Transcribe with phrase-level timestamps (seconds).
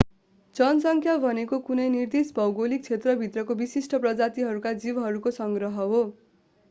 [0.55, 6.01] जनसङ्ख्या भनेको कुनै निर्दिष्ट भौगोलिक क्षेत्र भित्रका विशिष्ट प्रजातिहरूका जीवहरूको संग्रह हो